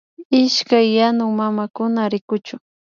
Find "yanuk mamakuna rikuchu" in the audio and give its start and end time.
0.97-2.55